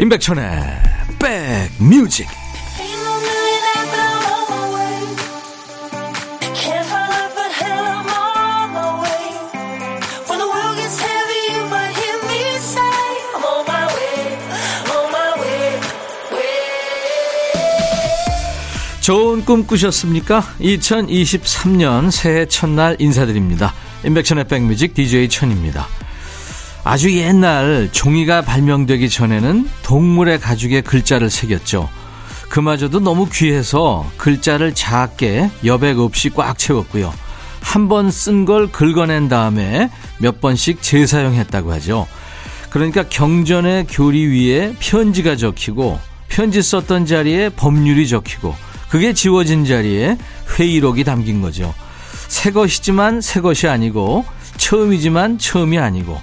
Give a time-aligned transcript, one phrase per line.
[0.00, 0.42] 임백천의
[1.18, 2.26] 백뮤직
[19.02, 20.40] 좋은 꿈 꾸셨습니까?
[20.60, 23.74] 2023년 새해 첫날 인사드립니다.
[24.06, 25.86] 임백천의 백뮤직 DJ 천입니다.
[26.82, 31.88] 아주 옛날 종이가 발명되기 전에는 동물의 가죽에 글자를 새겼죠.
[32.48, 37.12] 그마저도 너무 귀해서 글자를 작게 여백 없이 꽉 채웠고요.
[37.60, 42.06] 한 번 쓴 걸 긁어낸 다음에 몇 번씩 재사용했다고 하죠.
[42.70, 48.56] 그러니까 경전의 교리 위에 편지가 적히고 편지 썼던 자리에 법률이 적히고
[48.88, 50.16] 그게 지워진 자리에
[50.58, 51.74] 회의록이 담긴 거죠.
[52.28, 54.24] 새 것이지만 새 것이 아니고
[54.56, 56.18] 처음이지만 처음이 아니고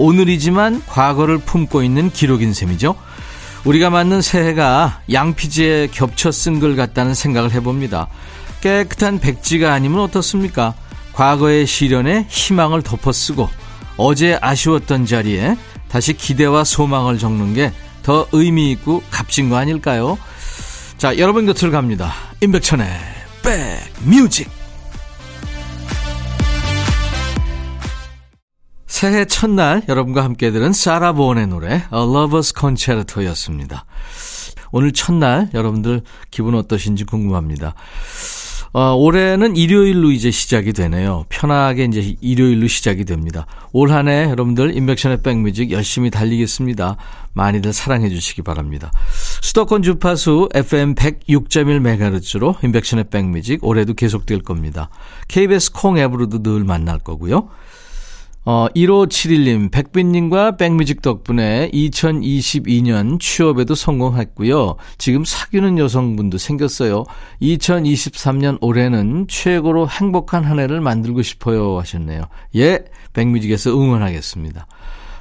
[0.00, 2.94] 오늘이지만 과거를 품고 있는 기록인 셈이죠.
[3.64, 8.08] 우리가 맞는 새해가 양피지에 겹쳐 쓴 글 같다는 생각을 해봅니다.
[8.62, 10.74] 깨끗한 백지가 아니면 어떻습니까?
[11.12, 13.48] 과거의 시련에 희망을 덮어쓰고
[13.96, 15.56] 어제 아쉬웠던 자리에
[15.88, 20.18] 다시 기대와 소망을 적는 게 더 의미 있고 값진 거 아닐까요?
[20.98, 22.12] 자, 여러분 곁으로 갑니다.
[22.40, 22.86] 임백천의
[23.42, 24.50] 백뮤직
[28.90, 33.84] 새해 첫날 여러분과 함께 들은 사라 보온의 노래 A Lover's Concerto였습니다.
[34.72, 36.02] 오늘 첫날 여러분들
[36.32, 37.74] 기분 어떠신지 궁금합니다.
[38.72, 41.24] 어, 올해는 일요일로 이제 시작이 되네요.
[41.28, 43.46] 편하게 이제 일요일로 시작이 됩니다.
[43.72, 46.96] 올 한 해 여러분들 인백션의 백뮤직 열심히 달리겠습니다.
[47.32, 48.90] 많이들 사랑해 주시기 바랍니다.
[49.40, 54.90] 수도권 주파수 FM 106.1MHz로 인백션의 백뮤직 올해도 계속될 겁니다.
[55.28, 57.48] KBS 콩 앱으로도 늘 만날 거고요.
[58.44, 64.76] 어, 1571님, 백빈님과 백뮤직 덕분에 2022년 취업에도 성공했고요.
[64.96, 67.04] 지금 사귀는 여성분도 생겼어요.
[67.42, 72.22] 2023년 올해는 최고로 행복한 한 해를 만들고 싶어요 하셨네요.
[72.56, 74.66] 예, 백뮤직에서 응원하겠습니다.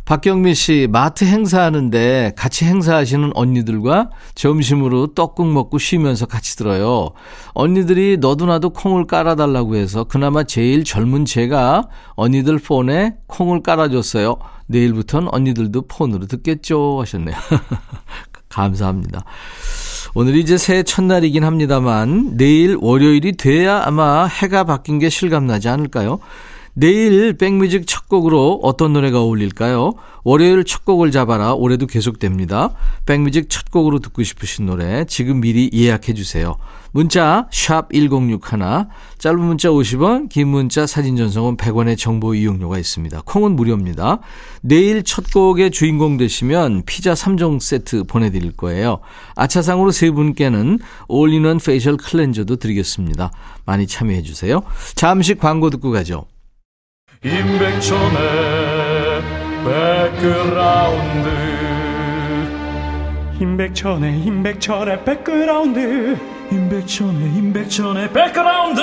[0.09, 7.11] 박경미 씨, 마트 행사하는데 같이 행사하시는 언니들과 점심으로 떡국 먹고 쉬면서 같이 들어요.
[7.53, 14.37] 언니들이 너도 나도 콩을 깔아달라고 해서 그나마 제일 젊은 제가 언니들 폰에 콩을 깔아줬어요.
[14.65, 17.01] 내일부터는 언니들도 폰으로 듣겠죠.
[17.01, 17.35] 하셨네요.
[18.49, 19.23] 감사합니다.
[20.15, 26.17] 오늘이 이제 새해 첫날이긴 합니다만 내일 월요일이 돼야 아마 해가 바뀐 게 실감나지 않을까요?
[26.73, 29.93] 내일 백뮤직 첫 곡으로 어떤 노래가 어울릴까요?
[30.23, 31.53] 월요일 첫 곡을 잡아라.
[31.53, 32.71] 올해도 계속됩니다.
[33.05, 36.57] 백뮤직 첫 곡으로 듣고 싶으신 노래 지금 미리 예약해 주세요.
[36.91, 38.87] 문자 샵 1061,
[39.19, 43.21] 짧은 문자 50원, 긴 문자 사진 전송은 100원의 정보 이용료가 있습니다.
[43.25, 44.19] 콩은 무료입니다.
[44.61, 48.99] 내일 첫 곡의 주인공 되시면 피자 3종 세트 보내드릴 거예요.
[49.35, 53.31] 아차상으로 세 분께는 all-in-one facial 클렌저도 드리겠습니다.
[53.65, 54.61] 많이 참여해 주세요.
[54.95, 56.25] 잠시 광고 듣고 가죠.
[57.21, 58.17] 임백천의
[59.65, 61.27] 백그라운드.
[63.41, 66.17] 임백천의 임백천의 백그라운드.
[66.49, 68.81] 임백천의 임백천의 백그라운드.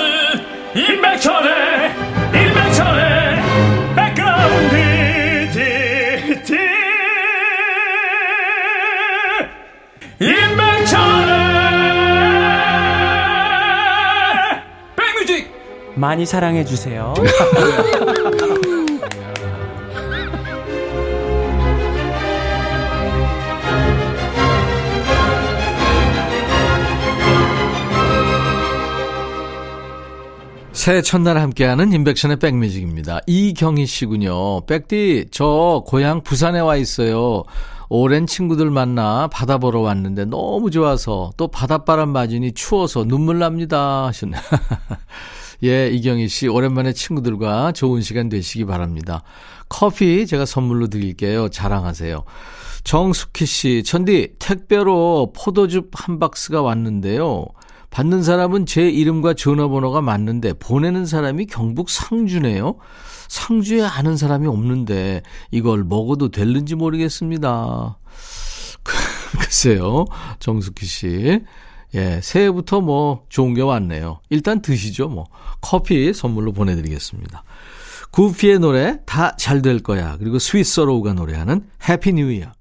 [0.75, 1.91] 임백천의
[2.31, 3.41] 임백천의
[3.95, 4.75] 백그라운드.
[5.51, 6.57] 티티.
[10.21, 11.33] 임백천의
[14.95, 15.51] 백뮤직.
[15.95, 17.15] 많이 사랑해 주세요.
[30.87, 33.19] 새해 첫날 함께하는 인백션의 백뮤직입니다.
[33.27, 34.65] 이경희 씨군요.
[34.67, 37.43] 백디, 저 고향 부산에 와 있어요.
[37.89, 44.05] 오랜 친구들 만나 바다 보러 왔는데 너무 좋아서 또 바닷바람 맞으니 추워서 눈물 납니다.
[44.05, 44.37] 하셨네.
[45.65, 49.23] 예, 이경희 씨, 오랜만에 친구들과 좋은 시간 되시기 바랍니다.
[49.67, 51.49] 커피 제가 선물로 드릴게요.
[51.49, 52.23] 자랑하세요.
[52.85, 57.47] 정숙희 씨, 천디, 택배로 포도즙 한 박스가 왔는데요.
[57.89, 62.75] 받는 사람은 제 이름과 전화번호가 맞는데 보내는 사람이 경북 상주네요.
[63.27, 67.97] 상주에 아는 사람이 없는데 이걸 먹어도 될는지 모르겠습니다.
[69.39, 70.05] 글쎄요.
[70.39, 71.41] 정숙희 씨.
[71.95, 74.19] 예, 새해부터 뭐 좋은 게 왔네요.
[74.29, 75.25] 일단 드시죠, 뭐.
[75.61, 77.43] 커피 선물로 보내드리겠습니다.
[78.11, 80.17] 구피의 노래 다 잘 될 거야.
[80.17, 82.51] 그리고 스윗소로우가 노래하는 Happy New Year.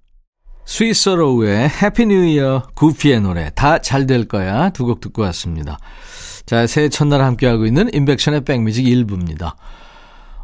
[0.67, 5.79] 스윗소로우의 Happy New Year 구피의 노래 다 잘 될 거야 두 곡 듣고 왔습니다.
[6.45, 9.55] 자, 새해 첫날 함께하고 있는 인백션의 백뮤직 1부입니다.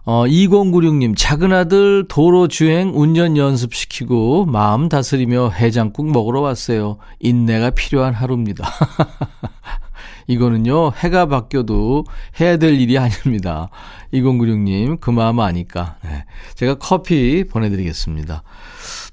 [0.05, 6.99] 어, 2096님, 작은 아들 도로 주행 운전 연습시키고 마음 다스리며 해장국 먹으러 왔어요.
[7.21, 8.69] 인내가 필요한 하루입니다.
[10.27, 12.05] 이거는요, 해가 바뀌어도
[12.41, 13.69] 해야 될 일이 아닙니다.
[14.13, 15.97] 2096님, 그 마음 아니까.
[16.05, 16.25] 네.
[16.55, 18.43] 제가 커피 보내드리겠습니다.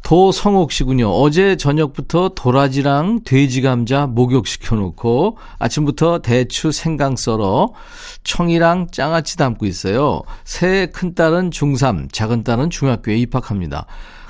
[0.03, 1.09] 도성옥 씨군요.
[1.09, 7.73] 어제 저녁부터 도라지랑 돼지 감자 목욕시켜 놓고 아침부터 대추 생강 썰어
[8.23, 10.21] 청이랑 장아찌 담고 있어요.
[10.45, 13.85] 새 큰딸은 중3, 작은 딸은 중학교에 입학합니다.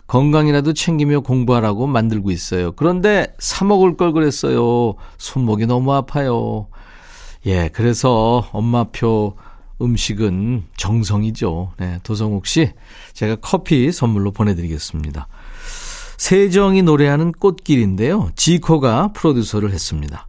[0.08, 2.72] 건강이라도 챙기며 공부하라고 만들고 있어요.
[2.72, 4.96] 그런데 사 먹을 걸 그랬어요.
[5.18, 6.68] 손목이 너무 아파요.
[7.46, 9.36] 예, 그래서 엄마표
[9.82, 11.72] 음식은 정성이죠.
[11.78, 12.72] 네, 도성욱 씨,
[13.14, 15.28] 제가 커피 선물로 보내드리겠습니다.
[16.20, 18.32] 세정이 노래하는 꽃길인데요.
[18.36, 20.29] 지코가 프로듀서를 했습니다.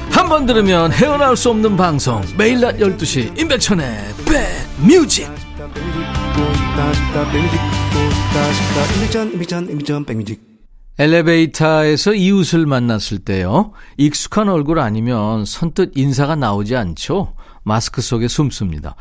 [0.21, 4.13] 한 번 들으면 헤어나올 수 없는 방송 매일 낮 12시 임백천의
[10.05, 10.39] 백뮤직
[10.99, 13.71] 엘리베이터에서 이웃을 만났을 때요.
[13.97, 17.33] 익숙한 얼굴 아니면 선뜻 인사가 나오지 않죠.
[17.63, 18.95] 마스크 속에 숨습니다.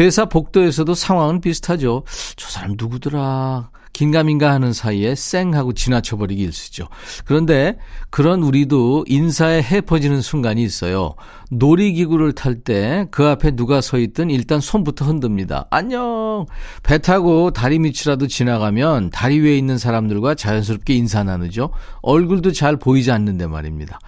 [0.00, 2.02] 회사 복도에서도 상황은 비슷하죠.
[2.34, 3.70] 저 사람 누구더라.
[3.94, 6.88] 긴가민가 하는 사이에 쌩 하고 지나쳐버리기 일쑤죠.
[7.24, 7.78] 그런데
[8.10, 11.14] 그런 우리도 인사에 해퍼지는 순간이 있어요.
[11.50, 15.66] 놀이기구를 탈 때 그 앞에 누가 서 있든 일단 손부터 흔듭니다.
[15.70, 16.46] 안녕!
[16.82, 21.70] 배 타고 다리 밑이라도 지나가면 다리 위에 있는 사람들과 자연스럽게 인사 나누죠.
[22.02, 23.98] 얼굴도 잘 보이지 않는데 말입니다.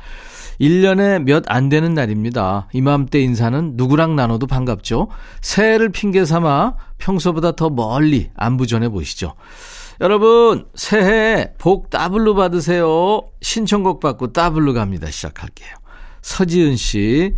[0.60, 2.68] 1년에 몇 안 되는 날입니다.
[2.72, 5.08] 이맘때 인사는 누구랑 나눠도 반갑죠.
[5.40, 9.34] 새해를 핑계 삼아 평소보다 더 멀리 안부 전해 보시죠.
[10.00, 13.22] 여러분, 새해 복 더블로 받으세요.
[13.40, 15.10] 신청곡 받고 더블로 갑니다.
[15.10, 15.70] 시작할게요.
[16.26, 17.34] 서지은 씨,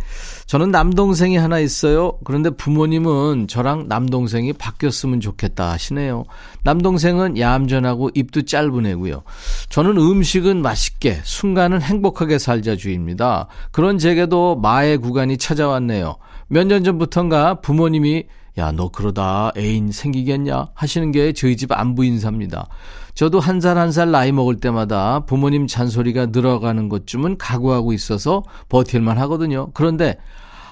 [0.47, 2.17] 저는 남동생이 하나 있어요.
[2.23, 6.23] 그런데 부모님은 저랑 남동생이 바뀌었으면 좋겠다 하시네요.
[6.63, 9.21] 남동생은 얌전하고 입도 짧은 애고요.
[9.69, 13.47] 저는 음식은 맛있게, 순간은 행복하게 살자 주의입니다.
[13.71, 16.15] 그런 제게도 마의 구간이 찾아왔네요.
[16.47, 18.23] 몇 년 전부턴가 부모님이
[18.57, 20.69] 야, 너 그러다 애인 생기겠냐?
[20.73, 22.67] 하시는 게 저희 집 안부 인사입니다.
[23.19, 29.17] 저도 한 살 한 살 나이 먹을 때마다 부모님 잔소리가 늘어가는 것쯤은 각오하고 있어서 버틸만
[29.17, 29.71] 하거든요.
[29.73, 30.15] 그런데,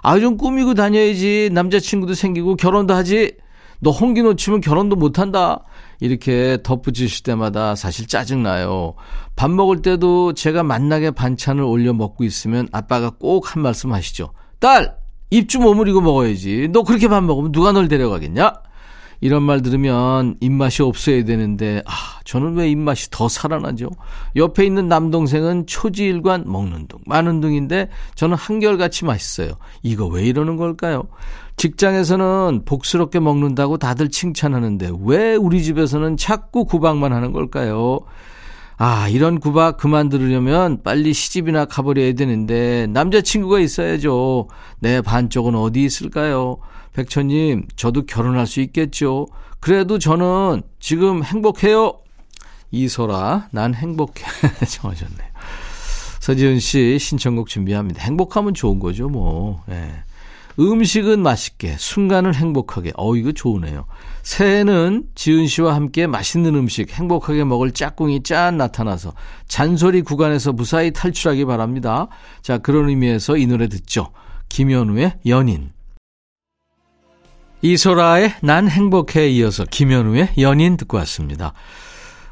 [0.02, 1.50] 아, 좀 꾸미고 다녀야지.
[1.52, 3.34] 남자친구도 생기고 결혼도 하지.
[3.82, 5.66] 너 홍기 놓치면 결혼도 못한다.
[6.00, 8.94] 이렇게 덧붙이실 때마다 사실 짜증나요.
[9.36, 14.32] 밥 먹을 때도 제가 만나게 반찬을 올려 먹고 있으면 아빠가 꼭 한 말씀 하시죠.
[14.60, 14.96] 딸!
[15.32, 16.70] 입 좀 오므리고 먹어야지.
[16.72, 18.54] 너 그렇게 밥 먹으면 누가 널 데려가겠냐?
[19.20, 21.92] 이런 말 들으면 입맛이 없어야 되는데, 아,
[22.24, 23.90] 저는 왜 입맛이 더 살아나죠?
[24.36, 29.54] 옆에 있는 남동생은 초지일관 먹는 둥, 마는 둥인데, 저는 한결같이 맛있어요.
[29.82, 31.04] 이거 왜 이러는 걸까요?
[31.58, 38.02] 직장에서는 복스럽게 먹는다고 다들 칭찬하는데, 왜 우리 집에서는 자꾸 구박만 하는 걸까요?
[38.80, 44.50] 아, 이런 구박 그만 들으려면 빨리 시집이나 가버려야 되는데, 남자친구가 있어야죠.
[44.80, 46.58] 내 반쪽은 어디 있을까요?
[46.98, 49.28] 백천님, 저도 결혼할 수 있겠죠?
[49.60, 52.00] 그래도 저는 지금 행복해요.
[52.72, 54.26] 이소라, 난 행복해.
[54.68, 55.28] 정하셨네요.
[56.20, 58.02] 서지은 씨 신청곡 준비합니다.
[58.02, 59.64] 행복하면 좋은 거죠, 뭐.
[59.70, 59.92] 예.
[60.60, 62.94] 음식은 맛있게, 순간을 행복하게.
[62.98, 63.86] 어, 이거 좋으네요.
[64.24, 69.14] 새해는 지은 씨와 함께 맛있는 음식, 행복하게 먹을 짝꿍이 짠 나타나서
[69.48, 72.08] 잔소리 구간에서 무사히 탈출하기 바랍니다.
[72.42, 74.10] 자, 그런 의미에서 이 노래 듣죠.
[74.50, 75.77] 김현우의 연인.
[77.62, 81.54] 이소라의 난 행복해 이어서 김현우의 연인 듣고 왔습니다.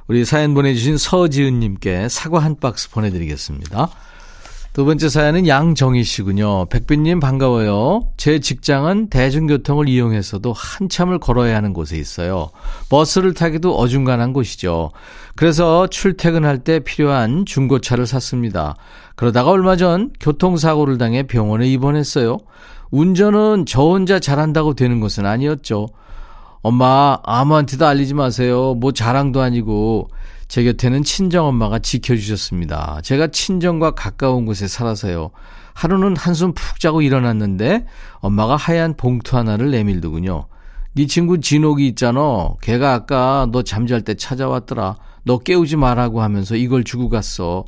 [0.08, 3.89] 우리 사연 보내주신 서지은님께 사과 한 박스 보내드리겠습니다.
[4.74, 6.65] 두 번째 사연은 양정희 씨군요.
[6.65, 8.10] 백빈님 반가워요.
[8.17, 12.50] 제 직장은 대중교통을 이용해서도 한참을 걸어야 하는 곳에 있어요.
[12.89, 14.91] 버스를 타기도 어중간한 곳이죠.
[15.36, 18.75] 그래서 출퇴근할 때 필요한 중고차를 샀습니다.
[19.15, 22.38] 그러다가 얼마 전 교통사고를 당해 병원에 입원했어요.
[22.95, 25.87] 운전은 저 혼자 잘한다고 되는 것은 아니었죠.
[26.61, 28.73] 엄마, 아무한테도 알리지 마세요.
[28.73, 30.07] 뭐 자랑도 아니고.
[30.47, 33.01] 제 곁에는 친정엄마가 지켜주셨습니다.
[33.03, 35.31] 제가 친정과 가까운 곳에 살아서요.
[35.73, 37.85] 하루는 한숨 푹 자고 일어났는데
[38.19, 40.45] 엄마가 하얀 봉투 하나를 내밀더군요.
[40.93, 42.53] 네 친구 진옥이 있잖아.
[42.61, 44.95] 걔가 아까 너 잠잘 때 찾아왔더라.
[45.23, 47.65] 너 깨우지 말라고 하면서 이걸 주고 갔어.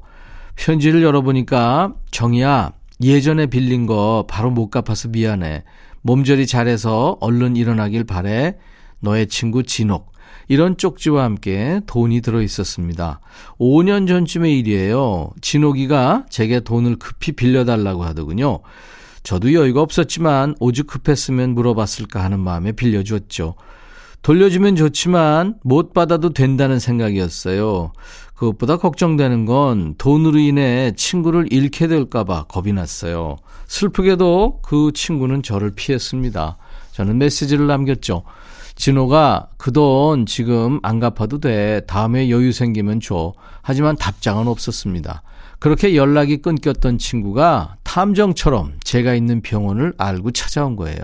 [0.55, 5.63] 편지를 열어보니까 정이야 예전에 빌린 거 바로 못 갚아서 미안해.
[6.01, 8.57] 몸조리 잘해서 얼른 일어나길 바래.
[8.99, 10.11] 너의 친구 진옥.
[10.47, 13.19] 이런 쪽지와 함께 돈이 들어 있었습니다.
[13.59, 15.31] 5년 전쯤의 일이에요.
[15.41, 18.59] 진옥이가 제게 돈을 급히 빌려달라고 하더군요.
[19.23, 23.55] 저도 여유가 없었지만 오죽 급했으면 물어봤을까 하는 마음에 빌려주었죠.
[24.21, 27.91] 돌려주면 좋지만 못 받아도 된다는 생각이었어요.
[28.37, 33.37] 그것보다 걱정되는 건 돈으로 인해 친구를 잃게 될까봐 겁이 났어요.
[33.67, 36.57] 슬프게도 그 친구는 저를 피했습니다.
[36.91, 38.23] 저는 메시지를 남겼죠.
[38.75, 41.81] 진호가 그 돈 지금 안 갚아도 돼.
[41.87, 43.33] 다음에 여유 생기면 줘.
[43.63, 45.23] 하지만 답장은 없었습니다.
[45.59, 50.97] 그렇게 연락이 끊겼던 친구가 탐정처럼 제가 있는 병원을 알고 찾아온 거예요.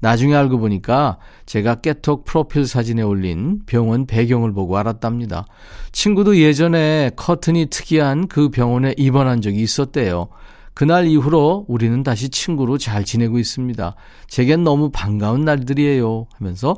[0.00, 5.46] 나중에 알고 보니까 제가 깨톡 프로필 사진에 올린 병원 배경을 보고 알았답니다.
[5.92, 10.28] 친구도 예전에 커튼이 특이한 그 병원에 입원한 적이 있었대요.
[10.74, 13.96] 그날 이후로 우리는 다시 친구로 잘 지내고 있습니다.
[14.28, 16.28] 제겐 너무 반가운 날들이에요.
[16.38, 16.76] 하면서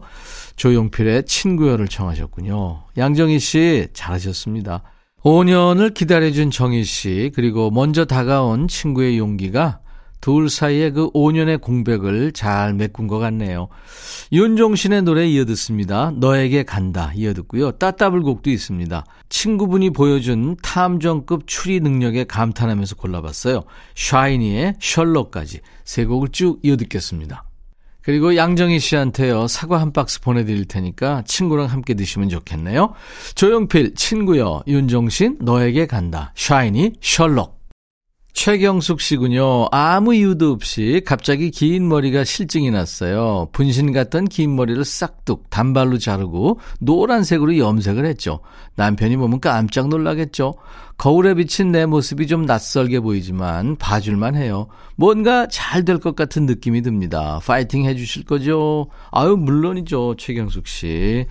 [0.57, 2.85] 조용필의 친구여를 청하셨군요.
[2.97, 4.83] 양정희 씨 잘하셨습니다.
[5.23, 9.81] 5년을 기다려준 정희 씨, 그리고 먼저 다가온 친구의 용기가
[10.21, 13.69] 둘 사이의 그 5년의 공백을 잘 메꾼 것 같네요.
[14.33, 16.12] 윤종신의 노래 이어듣습니다.
[16.17, 17.73] 너에게 간다 이어듣고요.
[17.73, 19.05] 따따블곡도 있습니다.
[19.29, 23.62] 친구분이 보여준 탐정급 추리 능력에 감탄하면서 골라봤어요.
[23.95, 27.45] 샤이니의 셜록까지 세 곡을 쭉 이어듣겠습니다.
[28.03, 32.95] 그리고 양정희 씨한테요, 사과 한 박스 보내드릴 테니까 친구랑 함께 드시면 좋겠네요.
[33.35, 36.33] 조용필, 친구요, 윤종신, 너에게 간다.
[36.35, 37.60] 샤이니, 셜록.
[38.33, 39.67] 최경숙 씨군요.
[39.71, 43.49] 아무 이유도 없이 갑자기 긴 머리가 실증이 났어요.
[43.53, 48.41] 분신 같던 긴 머리를 싹둑 단발로 자르고 노란색으로 염색을 했죠.
[48.77, 50.55] 남편이 보면 깜짝 놀라겠죠.
[50.97, 54.69] 거울에 비친 내 모습이 좀 낯설게 보이지만 봐줄만 해요.
[54.97, 57.41] 뭔가 잘 될 것 같은 느낌이 듭니다.
[57.45, 58.89] 파이팅 해주실 거죠?
[59.11, 60.15] 아유, 물론이죠.
[60.19, 61.27] 최경숙 씨.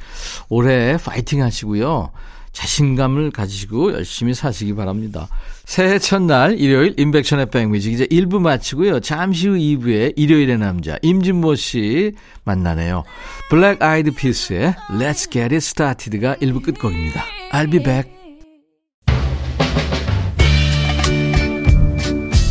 [0.49, 2.11] 올해 파이팅 하시고요.
[2.51, 5.27] 자신감을 가지시고 열심히 사시기 바랍니다.
[5.65, 8.99] 새해 첫날 일요일 임백천의 백뮤직 이제 1부 마치고요.
[9.01, 12.13] 잠시 후 2부에 일요일의 남자 임진모 씨
[12.43, 13.03] 만나네요.
[13.49, 17.23] Black Eyed Peas의 Let's Get It Started가 1부 끝곡입니다.
[17.53, 18.19] I'll be back.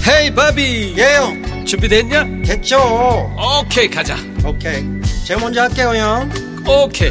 [0.09, 2.25] Hey 바비 예영 준비됐냐?
[2.47, 2.79] 됐죠
[3.61, 4.83] 오케이 가자 오케이
[5.27, 6.31] 제가 먼저 할게요 형
[6.67, 7.11] 오케이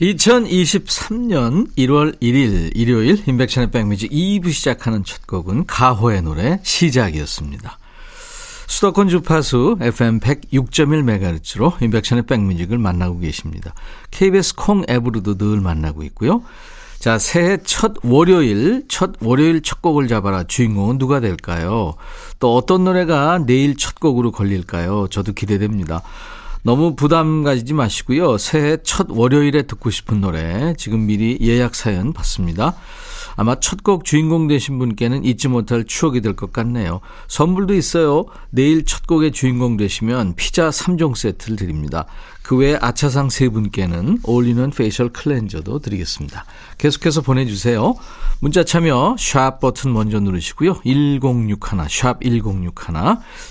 [0.00, 7.78] 2023년 1월 1일 일요일 인백션의 백뮤직 2부 시작하는 첫 곡은 가호의 노래 시작이었습니다.
[8.66, 13.72] 수도권 주파수 FM 106.1MHz로 인백션의 백뮤직을 만나고 계십니다.
[14.10, 16.42] KBS 콩 앱으로도 늘 만나고 있고요.
[16.98, 20.44] 자, 새해 첫 월요일, 첫 월요일 첫 곡을 잡아라.
[20.44, 21.94] 주인공은 누가 될까요?
[22.38, 25.06] 또 어떤 노래가 내일 첫 곡으로 걸릴까요?
[25.10, 26.02] 저도 기대됩니다.
[26.66, 28.38] 너무 부담 가지지 마시고요.
[28.38, 32.74] 새해 첫 월요일에 듣고 싶은 노래 지금 미리 예약 사연 받습니다.
[33.36, 37.00] 아마 첫 곡 주인공 되신 분께는 잊지 못할 추억이 될 것 같네요.
[37.28, 38.24] 선물도 있어요.
[38.50, 42.06] 내일 첫 곡의 주인공 되시면 피자 3종 세트를 드립니다.
[42.42, 46.44] 그 외에 아차상 세 분께는 올리는 facial cleanser도 드리겠습니다.
[46.78, 47.94] 계속해서 보내주세요.
[48.40, 50.80] 문자 참여 샵 버튼 먼저 누르시고요.
[50.84, 52.94] 1061, 샵 1061.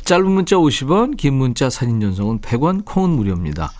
[0.05, 3.71] 짧은 문자 50원, 긴 문자 사진 전송은 100원, 콩은 무료입니다.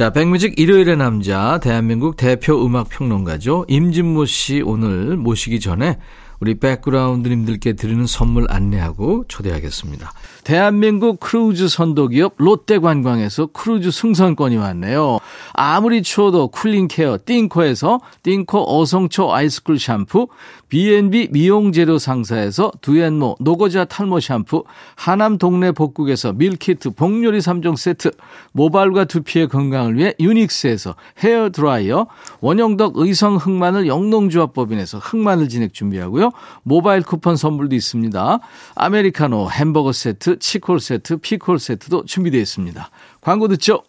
[0.00, 3.66] 자, 백뮤직 일요일의 남자, 대한민국 대표 음악 평론가죠.
[3.68, 5.98] 임진모 씨 오늘 모시기 전에
[6.40, 10.10] 우리 백그라운드님들께 드리는 선물 안내하고 초대하겠습니다.
[10.42, 15.18] 대한민국 크루즈 선도기업 롯데관광에서 크루즈 승선권이 왔네요.
[15.52, 20.28] 아무리 추워도 cooling care 띵코에서 띵코 어성초 아이스쿨 샴푸,
[20.70, 28.12] B&B 미용재료 상사에서 두앤모 노고자 탈모 샴푸, 하남 동네 복국에서 밀키트 복요리 3종 세트,
[28.52, 32.06] 모발과 두피의 건강을 위해 유닉스에서 헤어 드라이어,
[32.40, 36.29] 원형덕 의성 흑마늘 영농조합법인에서 흑마늘 진액 준비하고요.
[36.62, 38.38] 모바일 쿠폰 선물도 있습니다.
[38.74, 42.90] 아메리카노 햄버거 세트, 치콜 세트, 피콜 세트도 준비되어 있습니다.
[43.20, 43.82] 광고 듣죠?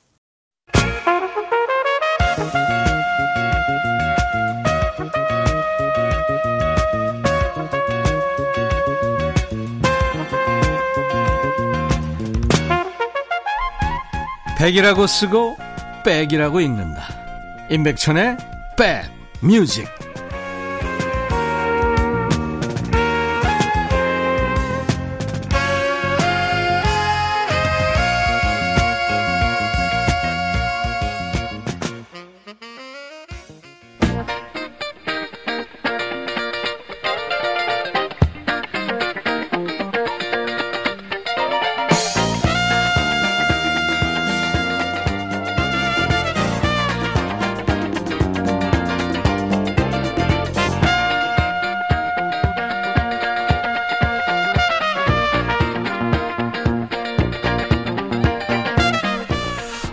[14.57, 15.57] 백이라고 쓰고
[16.05, 17.01] 백이라고 읽는다.
[17.71, 18.37] 임백천의
[18.77, 19.09] 백
[19.41, 19.87] 뮤직.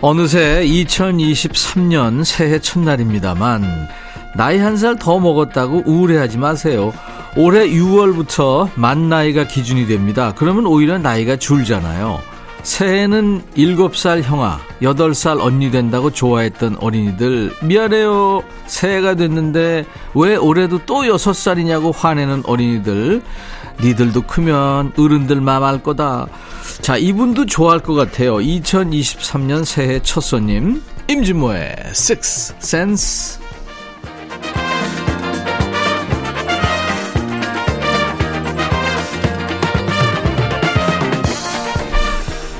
[0.09, 3.63] 어느새 2023년 새해 첫날입니다만
[4.35, 6.95] 나이 한 살 더 먹었다고 우울해하지 마세요.
[7.37, 10.33] 올해 6월부터 만 나이가 기준이 됩니다.
[10.35, 12.21] 그러면 오히려 나이가 줄잖아요.
[12.63, 18.43] 새해는 7살 형아, 8살 언니 된다고 좋아했던 어린이들 미안해요.
[18.67, 19.85] 새해가 됐는데
[20.15, 23.21] 왜 올해도 또 6살이냐고 화내는 어린이들
[23.83, 26.29] 니들도 크면 어른들 맘 알 거다.
[26.89, 28.37] 자, 이분도 좋아할 것 같아요.
[28.37, 33.41] 2023년 새해 첫 손님, 임진모의 Six Sense.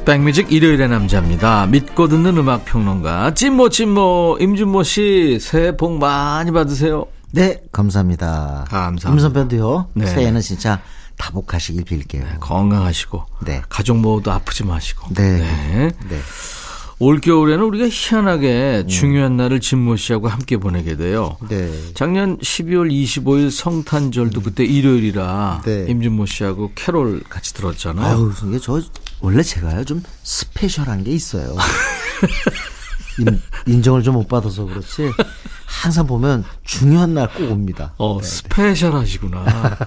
[0.05, 1.65] 백뮤직 일요일의 남자입니다.
[1.65, 7.07] 믿고 듣는 음악 평론가 찐모 찐모 임준모 씨 새해 복 많이 받으세요.
[7.31, 8.67] 네, 감사합니다.
[8.69, 9.09] 감사합니다.
[9.09, 9.89] 임선배도요.
[9.95, 10.05] 네.
[10.05, 10.83] 새해는 진짜
[11.19, 12.25] 다복하시길 빌게요.
[12.41, 13.63] 건강하시고 네.
[13.69, 15.13] 가족 모두 아프지 마시고.
[15.15, 15.39] 네.
[15.39, 15.91] 네.
[16.09, 16.21] 네.
[17.01, 21.37] 올 겨울에는 우리가 희한하게 중요한 날을 진모 씨하고 함께 보내게 돼요.
[21.49, 21.71] 네.
[21.95, 25.87] 작년 12월 25일 성탄절도 그때 일요일이라 네.
[25.89, 28.07] 임진모 씨하고 캐롤 같이 들었잖아요.
[28.17, 28.81] 아유, 이게 저
[29.21, 31.55] 원래 제가요 좀 스페셜한 게 있어요.
[33.21, 35.11] 인, 인정을 좀 못 받아서 그렇지.
[35.67, 37.93] 항상 보면 중요한 날 꼭 옵니다.
[37.99, 39.45] 어, special 하시구나.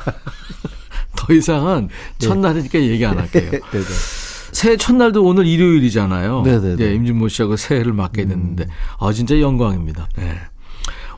[1.16, 3.52] 더 이상은 첫날이니까 얘기 안 할게요.
[3.52, 3.84] 네, 네.
[4.52, 6.42] 새해 첫날도 오늘 일요일이잖아요.
[6.44, 6.76] 네네네.
[6.76, 8.68] 네, 임진모 씨하고 새해를 맞게 됐는데,
[9.00, 10.10] 아, 진짜 영광입니다.
[10.18, 10.36] 네.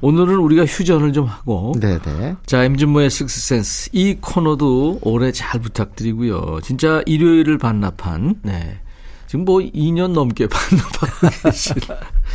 [0.01, 2.35] 오늘은 우리가 휴전을 좀 하고, 네, 네.
[2.45, 3.89] 자, 임진모의 식스센스.
[3.93, 6.59] 이 코너도 올해 잘 부탁드리고요.
[6.61, 8.79] 진짜 일요일을 반납한, 네.
[9.27, 11.73] 지금 뭐 2년 넘게 반납하고 계신.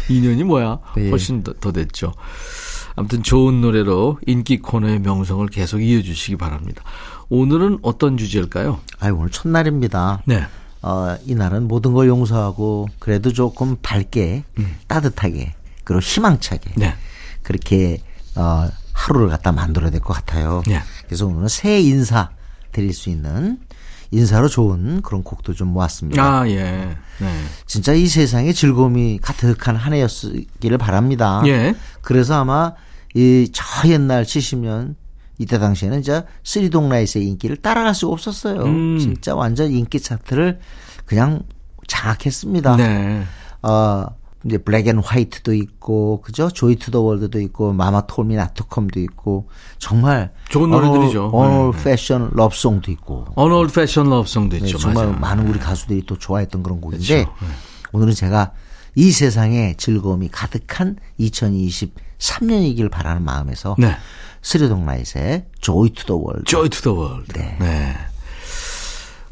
[0.09, 0.81] 2년이 뭐야?
[0.97, 1.11] 네.
[1.11, 2.13] 훨씬 더, 더 됐죠.
[2.97, 6.83] 아무튼 좋은 노래로 인기 코너의 명성을 계속 이어주시기 바랍니다.
[7.31, 8.81] 오늘은 어떤 주제일까요?
[9.01, 10.23] 아유, 오늘 첫날입니다.
[10.27, 10.47] 네.
[10.83, 14.77] 어, 이날은 모든 걸 용서하고 그래도 조금 밝게, 음.
[14.87, 16.73] 따뜻하게, 그리고 희망차게.
[16.77, 16.95] 네.
[17.43, 17.99] 그렇게
[18.35, 20.63] 어, 하루를 갖다 만들어야 될 것 같아요.
[20.71, 20.83] 예.
[21.07, 22.31] 그래서 오늘은 새해 인사
[22.73, 23.59] 드릴 수 있는
[24.11, 26.23] 인사로 좋은 그런 곡도 좀 모았습니다.
[26.41, 26.97] 아, 예.
[27.21, 27.45] 네.
[27.67, 31.43] 진짜 이 세상에 즐거움이 가득한 한 해였기를 바랍니다.
[31.47, 31.75] 예.
[32.01, 32.73] 그래서 아마
[33.15, 34.95] 이 저 옛날 70년
[35.39, 38.63] 이때 당시에는 진짜 쓰리동 라이스의 인기를 따라갈 수가 없었어요.
[38.65, 38.99] 음.
[38.99, 40.59] 진짜 완전 인기 차트를
[41.05, 41.43] 그냥
[41.87, 42.77] 장악했습니다.
[42.77, 43.23] 네.
[43.63, 44.05] 어,
[44.45, 46.49] 이제 Black and White도 있고, 그죠?
[46.49, 49.49] Joy to the World도 있고, 마마 톨미 나투컴도 있고,
[49.79, 50.33] 정말.
[50.49, 51.31] 좋은 노래들이죠.
[51.33, 51.85] An Old 네, 네.
[51.85, 53.27] Fashioned Love Song도 있고.
[53.35, 54.79] An Old Fashioned Love Song도 네, 있죠.
[54.79, 55.19] 정말 맞아요.
[55.19, 57.31] 많은 우리 가수들이 또 좋아했던 그런 곡인데, 그렇죠.
[57.41, 57.49] 네.
[57.93, 58.53] 오늘은 제가
[58.95, 60.97] 이 세상에 즐거움이 가득한
[62.19, 63.97] 2023년이길 바라는 마음에서, 네.
[64.43, 66.45] Three Dog Night의 Joy to the World.
[66.45, 67.33] Joy to the World.
[67.61, 67.97] 네.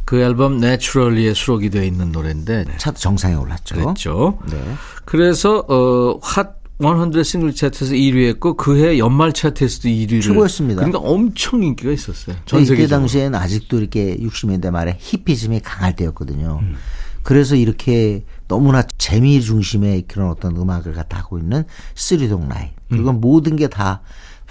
[0.05, 3.75] 그 앨범 Naturally에 수록이 되어 있는 노래인데 네, 차트 정상에 올랐죠.
[3.75, 4.39] 그랬죠.
[4.49, 4.57] 네.
[5.05, 10.83] 그래서 어핫 100 싱글 차트에서 1위 했고 그해 연말 차트에서도 1위를 최고였습니다.
[10.83, 12.37] 그러니까 엄청 인기가 있었어요.
[12.45, 13.01] 전 이때 세계적으로.
[13.01, 16.61] 당시에는 아직도 이렇게 60년대 말에 히피즘이 강할 때였거든요.
[16.63, 16.77] 음.
[17.25, 22.71] 그래서 이렇게 너무나 재미 중심의 그런 어떤 음악을 갖다 하고 있는 Three Dog Night.
[22.89, 23.21] 그리고 음.
[23.21, 24.03] 모든 게 다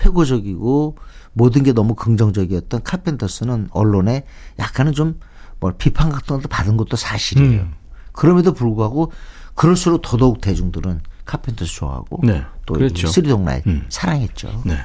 [0.03, 0.97] 회고적이고
[1.33, 4.25] 모든 게 너무 긍정적이었던 Carpenters는 언론에
[4.59, 5.19] 약간은 좀
[5.59, 7.61] 뭐 비판 같은 것도 받은 것도 사실이에요.
[7.61, 7.73] 음.
[8.11, 9.11] 그럼에도 불구하고
[9.55, 13.07] 그럴수록 더더욱 대중들은 Carpenters 좋아하고 네, 또 그렇죠.
[13.07, 13.85] 쓰리동라이 음.
[13.89, 14.61] 사랑했죠.
[14.65, 14.77] 네.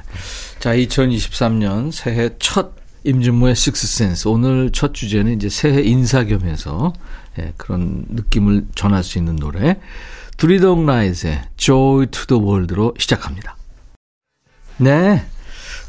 [0.59, 4.27] 자, 2023년 새해 첫 임진모의 식스센스.
[4.27, 6.93] 오늘 첫 주제는 이제 새해 인사 겸해서
[7.39, 9.79] 예, 그런 느낌을 전할 수 있는 노래.
[10.37, 13.55] Three Dog Night의 Joy to the World로 시작합니다.
[14.77, 15.23] 네.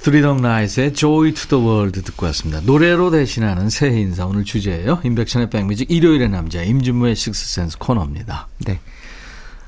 [0.03, 2.61] Three Dog Night의 Joy to the World 듣고 왔습니다.
[2.61, 5.01] 노래로 대신하는 새해 인사 오늘 주제예요.
[5.05, 8.49] 임백천의 백뮤직 일요일의 남자 임진모의 식스센스 코너입니다.
[8.67, 8.81] 네.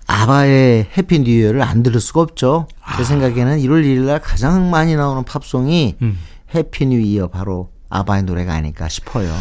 [0.06, 2.68] ABBA의 Happy New Year를 안 들을 수가 없죠.
[2.96, 6.18] 제 생각에는 1월 1일 날 가장 많이 나오는 팝송이 음.
[6.54, 9.32] Happy New Year 바로 아바의 노래가 아닐까 싶어요.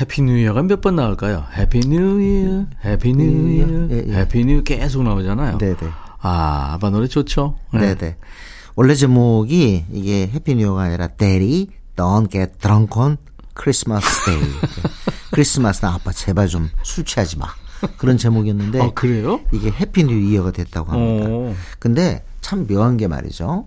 [0.00, 1.44] Happy New Year가 몇 번 나올까요?
[1.56, 4.12] Happy New Year, Happy New Year, 예, 예.
[4.14, 5.58] Happy New 계속 나오잖아요.
[5.58, 5.76] 네네.
[6.20, 7.56] 아, 아바 노래 좋죠?
[7.72, 7.94] 네.
[7.94, 8.16] 네네.
[8.76, 13.16] 원래 제목이 이게 Happy New Year가 아니라 Daddy Don't Get Drunk on
[13.56, 14.42] Christmas Day.
[15.30, 17.46] 크리스마스 날 아빠 제발 좀 술 취하지 마.
[17.98, 19.40] 그런 제목이었는데 아, 그래요?
[19.52, 21.28] 이게 Happy New Year가 됐다고 합니다.
[21.28, 21.54] 오.
[21.78, 23.66] 근데 참 묘한 게 말이죠.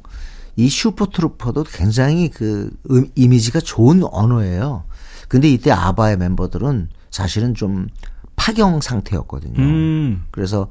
[0.57, 4.83] 이 슈퍼트루퍼도 굉장히 그 음- 이미지가 좋은 언어예요.
[5.29, 7.87] 근데 이때 아바의 멤버들은 사실은 좀
[8.35, 9.59] 파경 상태였거든요.
[9.59, 10.25] 음.
[10.31, 10.67] 그래서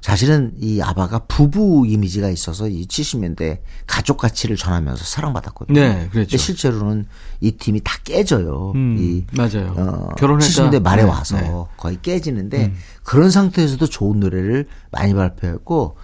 [0.00, 5.80] 사실은 이 아바가 부부 이미지가 있어서 이 70년대 가족 가치를 전하면서 사랑받았거든요.
[5.80, 6.08] 네.
[6.12, 7.06] 근데 실제로는
[7.40, 8.72] 이 팀이 다 깨져요.
[8.74, 9.74] 음, 이 맞아요.
[9.76, 10.48] 어, 결혼했다.
[10.70, 11.52] 70년대 말에 네, 와서 네.
[11.76, 15.96] 거의 깨지는데 그런 상태에서도 좋은 노래를 많이 발표했고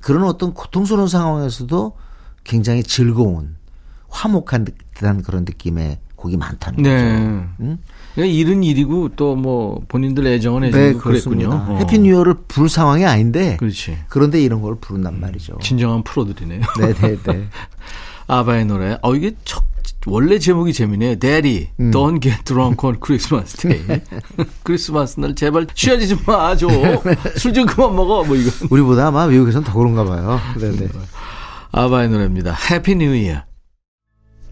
[0.00, 1.94] 그런 어떤 고통스러운 상황에서도
[2.50, 3.54] 굉장히 즐거운
[4.08, 6.90] 화목한 듯한 그런 느낌의 곡이 많다는 네.
[6.90, 7.48] 거죠.
[7.60, 7.78] 응?
[8.14, 11.48] 그러니까 일은 일이고 또 뭐 본인들 애정은 네, 애정이고 그렇습니다.
[11.48, 11.74] 그랬군요.
[11.74, 11.78] 어.
[11.78, 13.96] 해피 뉴이어를 부를 상황이 아닌데 그렇지.
[14.08, 15.58] 그런데 이런 걸 부른단 말이죠.
[15.62, 16.60] 진정한 프로들이네요.
[16.80, 17.48] 네, 네, 네.
[18.26, 18.98] 아바의 노래.
[19.02, 19.62] 어, 이게 첫,
[20.06, 21.18] 원래 제목이 재미네요.
[21.20, 21.90] Daddy, 음.
[21.92, 24.02] don't get drunk on Christmas Day.
[24.64, 26.68] 크리스마스 날 제발 취하지 좀 마, 줘.
[27.38, 28.24] 술 좀 그만 먹어.
[28.24, 28.50] 뭐 이거.
[28.70, 30.38] 우리보다 아마 미국에서는 더 그런가 봐요.
[30.58, 30.88] 네, 네.
[31.72, 32.52] 아바의 노래입니다.
[32.70, 33.42] Happy New Year.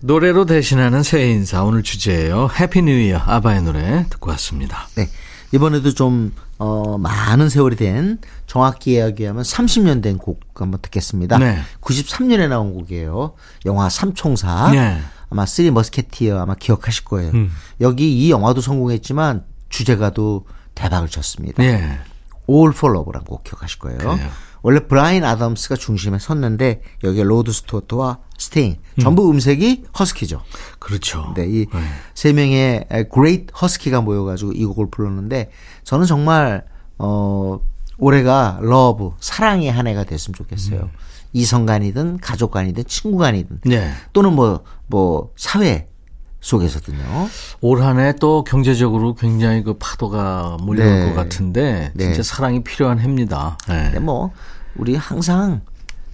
[0.00, 2.48] 노래로 대신하는 새해 인사 오늘 주제예요.
[2.60, 4.86] Happy New Year 아바의 노래 듣고 왔습니다.
[4.94, 5.08] 네.
[5.52, 11.38] 이번에도 좀, 어, 많은 세월이 된, 정확히 이야기하면 30년 된 곡 한번 듣겠습니다.
[11.38, 11.58] 네.
[11.80, 13.34] 93년에 나온 곡이에요.
[13.66, 14.70] 영화 삼총사.
[14.72, 15.00] 네.
[15.30, 17.30] 아마 Three Musketeers 아마 기억하실 거예요.
[17.32, 17.50] 음.
[17.80, 21.62] 여기 이 영화도 성공했지만 주제가도 대박을 쳤습니다.
[21.64, 21.98] 예.
[22.48, 23.98] All for Love라는 곡 기억하실 거예요.
[23.98, 24.18] 그래요.
[24.68, 30.42] 원래 브라이언 아담스가 중심에 섰는데 여기에 로드 스튜어트와 스팅 전부 음 색이 허스키죠.
[30.78, 31.32] 그렇죠.
[31.34, 35.50] 네, 이 세 명의 great 허스키가 모여가지고 이 곡을 불렀는데
[35.84, 36.66] 저는 정말
[36.98, 37.60] 어
[37.96, 40.80] 올해가 love 사랑의 한 해가 됐으면 좋겠어요.
[40.80, 40.90] 음.
[41.32, 43.90] 이성간이든 가족간이든 친구간이든 네.
[44.12, 45.88] 또는 뭐뭐 사회
[46.42, 46.98] 속에서든요.
[47.62, 51.06] 올 한 해 또 경제적으로 굉장히 그 파도가 몰려올 네.
[51.08, 52.04] 것 같은데 네.
[52.12, 53.56] 진짜 사랑이 필요한 해입니다.
[53.66, 53.98] 네.
[53.98, 54.30] 뭐
[54.78, 55.60] 우리 항상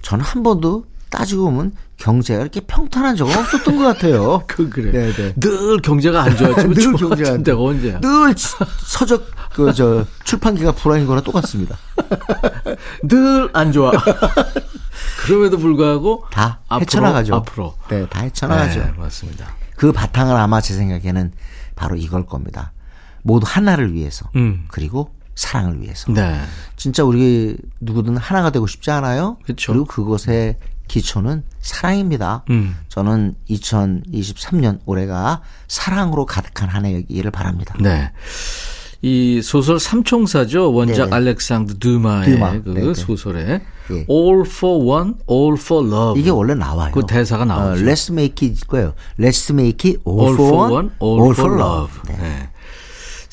[0.03, 4.43] 저는 한 번도 따지고 보면 경제가 이렇게 평탄한 적은 없었던 것 같아요.
[4.49, 4.91] 그 그래.
[4.91, 5.33] 네, 네.
[5.37, 8.01] 늘 경제가 안 좋았지만 늘늘 경제가 안 때가 언제야?
[8.01, 11.77] 늘 서적 그 저 출판기가 불안인 거나 똑같습니다.
[13.05, 13.93] 늘 안 좋아.
[15.25, 17.35] 그럼에도 불구하고 다 앞으로, 헤쳐나가죠.
[17.37, 17.75] 앞으로.
[17.89, 18.81] 네, 다 헤쳐나가죠.
[18.81, 19.55] 네, 맞습니다.
[19.77, 21.33] 그 바탕을 아마 제 생각에는
[21.77, 22.73] 바로 이걸 겁니다.
[23.23, 24.65] 모두 하나를 위해서 음.
[24.69, 26.13] 그리고 사랑을 위해서.
[26.13, 26.41] 네.
[26.77, 29.37] 진짜 우리 누구든 하나가 되고 싶지 않아요?
[29.45, 29.73] 그쵸.
[29.73, 30.57] 리고 그것의
[30.89, 32.45] 기초는 사랑입니다.
[32.51, 32.77] 음.
[32.89, 37.75] 저는 2023년 올해가 사랑으로 가득한 한 해이기를 바랍니다.
[37.81, 38.11] 네.
[39.03, 40.73] 이 소설 삼총사죠.
[40.73, 41.17] 원작 네네.
[41.17, 42.53] 알렉상드르 뒤마의 뒤마.
[42.63, 42.95] 그 네네.
[42.95, 44.07] 소설에 예.
[44.09, 46.19] All for one, all for love.
[46.19, 46.91] 이게 원래 나와요.
[46.95, 47.83] 그 대사가 나오죠.
[47.83, 48.95] 어, Let's make it 거예요.
[49.19, 51.93] Let's make it all, all for one, all, for love.
[52.09, 52.17] 네.
[52.17, 52.51] 네.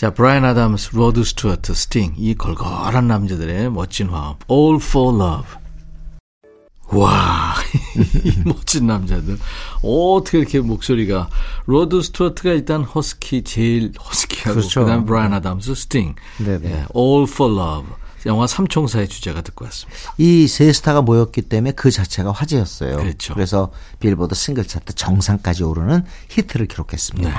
[0.02, 4.34] 자, 브라이언 아담스, 로드 스튜어트, 스팅 이 걸걸한 남자들의 멋진 화음.
[4.50, 5.48] All for love.
[6.92, 7.54] 와,
[8.26, 9.38] 이 멋진 남자들.
[9.84, 11.30] 어떻게 이렇게 목소리가.
[11.68, 14.56] 로드 스튜어트가 일단 허스키, 제일 허스키하고.
[14.56, 14.80] 그렇죠.
[14.80, 16.16] 그 다음에 브라이언 아담스, 스팅.
[16.40, 16.66] 네네.
[16.66, 17.88] 예, All for love.
[18.26, 20.00] 영화 삼총사의 주제가 듣고 왔습니다.
[20.18, 22.98] 이 세 스타가 모였기 때문에 그 자체가 화제였어요.
[22.98, 23.34] 그렇죠.
[23.36, 27.30] 래서 빌보드 싱글 차트 정상까지 오르는 히트를 기록했습니다.
[27.30, 27.36] 네.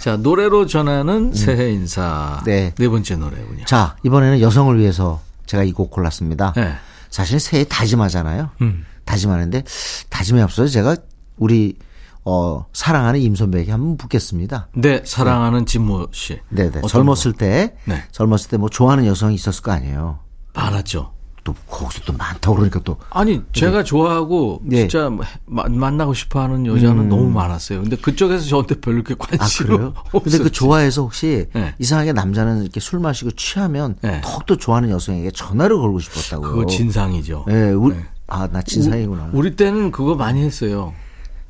[0.00, 2.42] 자, 노래로 전하는 새해 인사.
[2.44, 2.74] 네.
[2.76, 3.64] 네 번째 노래군요.
[3.64, 6.52] 자, 이번에는 여성을 위해서 제가 이 곡 골랐습니다.
[6.56, 6.74] 네.
[7.10, 8.50] 사실 새해 다짐하잖아요.
[8.60, 8.84] 음.
[9.04, 9.64] 다짐하는데
[10.10, 10.96] 다짐에 앞서서 제가
[11.36, 11.76] 우리
[12.24, 14.68] 어 사랑하는 임선배에게 한번 묻겠습니다.
[14.74, 16.38] 네, 사랑하는 진모 씨.
[16.50, 16.78] 네네.
[16.78, 18.02] 어떤 젊었을 때, 네.
[18.12, 20.18] 젊었을 때 뭐 좋아하는 여성이 있었을 거 아니에요.
[20.54, 21.12] 많았죠.
[21.42, 24.80] 또 거기서 또 많다고 그러니까 또 아니 제가 좋아하고 네.
[24.80, 25.08] 진짜
[25.46, 27.80] 마- 만나고 싶어하는 여자는 너무 많았어요.
[27.80, 29.94] 근데 그쪽에서 저한테 별로 그렇게 아 관심이 그래요?
[30.12, 30.52] 근데 그.
[30.52, 31.74] 좋아해서 혹시 네.
[31.78, 34.20] 이상하게 남자는 이렇게 술 마시고 취하면 네.
[34.22, 36.42] 더욱더 좋아하는 여성에게 전화를 걸고 싶었다고.
[36.42, 37.46] 그거 진상이죠.
[37.48, 38.04] 예, 우리 네.
[38.26, 39.30] 아나 진상이구나.
[39.32, 40.92] 우리 때는 그거 많이 했어요.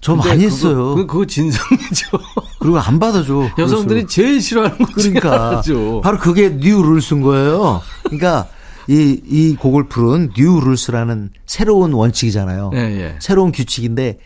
[0.01, 0.95] 저 많이 그거- 했어요.
[0.95, 2.09] 그, 그거 진상이죠.
[2.59, 3.51] 그리고 안 받아줘.
[3.59, 4.07] 여성들이 그래서.
[4.09, 7.81] 제일 싫어하는 거 그러니까 죠 바로 그게 New Rules인 거예요.
[8.05, 8.49] 그러니까
[8.89, 12.71] 이, 이 곡을 부른 New Rules라는 새로운 원칙이잖아요.
[12.75, 13.17] 예, 예.
[13.21, 14.19] 새로운 규칙인데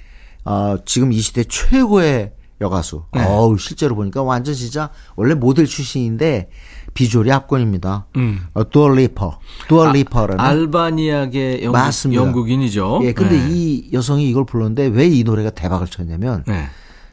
[0.44, 3.04] 어, 지금 이 시대 최고의 여가수.
[3.12, 3.24] 네.
[3.24, 6.48] 어우 실제로 보니까 완전 진짜 원래 모델 출신인데
[6.94, 8.06] 비주얼이 압권입니다.
[8.16, 8.46] 음.
[8.54, 10.40] 어, 두아 리파, 두얼리퍼라는.
[10.42, 12.22] 알바니아계 영국, 맞습니다.
[12.22, 13.00] 영국인이죠.
[13.02, 13.46] 예, 근데 네.
[13.50, 16.66] 이 여성이 이걸 불렀는데 왜 이 노래가 대박을 쳤냐면 네.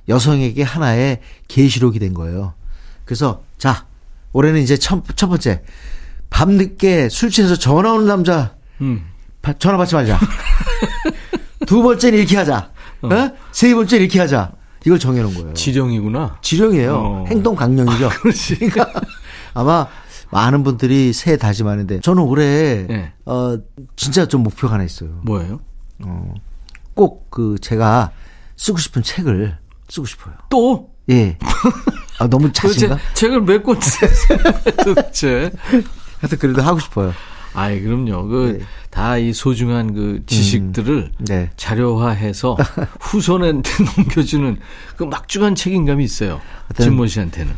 [0.08, 2.54] 여성에게 하나의 계시록이 된 거예요.
[3.06, 3.86] 그래서 자
[4.34, 5.64] 올해는 이제 첫, 첫 번째
[6.30, 9.04] 밤 늦게 술 취해서 전화 오는 남자 음.
[9.42, 10.20] 바- 전화 받지 말자.
[11.68, 12.70] 두 번째는 이렇게 하자.
[13.02, 13.10] 어?
[13.52, 14.52] 세 번째 는 이렇게 하자.
[14.86, 15.54] 이걸 정해놓은 거예요.
[15.54, 16.38] 지령이구나.
[16.42, 16.96] 지령이에요.
[16.96, 17.26] 어.
[17.28, 18.10] 행동 강령이죠.
[18.60, 18.92] 그러니까
[19.54, 19.88] 아마
[20.32, 23.14] 많은 분들이 새해 다짐하는데 저는 올해 네.
[23.26, 23.58] 어
[23.96, 25.20] 진짜 좀 목표가 하나 있어요.
[25.24, 25.60] 뭐예요?
[26.94, 28.12] 꼭그 제가
[28.56, 29.58] 쓰고 싶은 책을
[29.90, 30.36] 쓰고 싶어요.
[30.50, 30.90] 또?
[31.10, 31.38] 예.
[32.20, 32.98] 아, 너무 자신감?
[33.14, 34.38] 책을 몇 권 쓰세요?
[34.84, 35.52] 도대체.
[36.20, 37.14] 하여튼 그래도 하고 싶어요.
[37.54, 38.28] 아이, 그럼요.
[38.28, 38.66] 그, 네.
[38.92, 41.50] 다이 소중한 그 지식들을 네.
[41.58, 42.56] 자료화해서
[43.02, 44.58] 후손한테 넘겨주는
[44.96, 46.40] 그 막중한 책임감이 있어요.
[46.80, 47.54] 진모 씨한테는.